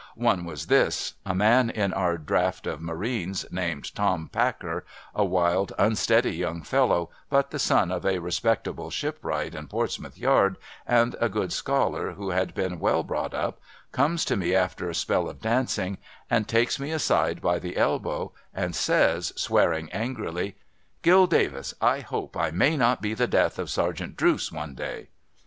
One 0.17 0.45
was 0.45 0.65
this. 0.65 1.13
A 1.27 1.35
man 1.35 1.69
in 1.69 1.93
our 1.93 2.17
draft 2.17 2.65
of 2.65 2.81
marines, 2.81 3.45
named 3.51 3.93
Tom 3.93 4.29
Packer, 4.33 4.83
a 5.13 5.23
wild, 5.23 5.73
unsteady 5.77 6.31
young 6.35 6.63
fellow, 6.63 7.11
but 7.29 7.51
the 7.51 7.59
son 7.59 7.91
of 7.91 8.03
a 8.03 8.17
respectable 8.17 8.89
shipwright 8.89 9.53
in 9.53 9.67
Portsmouth 9.67 10.17
Yard, 10.17 10.57
and 10.87 11.15
a 11.21 11.29
good 11.29 11.53
scholar 11.53 12.13
who 12.13 12.31
had 12.31 12.55
been 12.55 12.79
well 12.79 13.03
brought 13.03 13.35
up, 13.35 13.59
comes 13.91 14.25
to 14.25 14.35
me 14.35 14.55
after 14.55 14.89
a 14.89 14.95
spell 14.95 15.29
of 15.29 15.39
dancing, 15.39 15.99
and 16.31 16.47
takes 16.47 16.79
me 16.79 16.89
aside 16.89 17.39
by 17.39 17.59
the 17.59 17.77
elbow, 17.77 18.31
and 18.55 18.75
says, 18.75 19.31
swearing 19.35 19.87
angrily:' 19.91 20.55
Gill 21.03 21.27
Davis, 21.27 21.75
I 21.79 21.99
hope 21.99 22.35
I 22.35 22.49
may 22.49 22.75
not 22.75 23.03
be 23.03 23.13
the 23.13 23.27
death 23.27 23.59
of 23.59 23.69
Sergeant 23.69 24.15
Drooce 24.17 24.51
one 24.51 24.73
day 24.73 25.09